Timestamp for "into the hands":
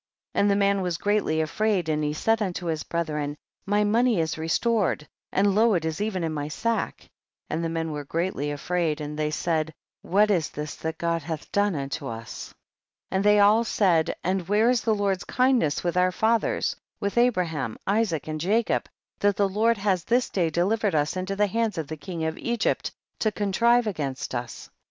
21.15-21.77